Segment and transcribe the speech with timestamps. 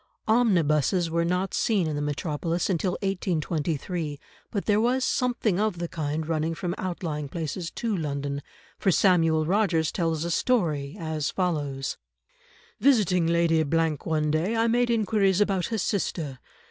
[0.27, 5.87] Omnibuses were not seen in the metropolis until 1823, but there was something of the
[5.87, 8.41] kind running from outlying places to London,
[8.79, 11.97] for Samuel Rogers tells a story as follows:—
[12.79, 13.61] "Visiting Lady——
[14.03, 16.39] one day, I made inquiries about her sister.